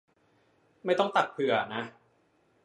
[0.85, 1.81] ไม่ต้องตักเผื่อนะ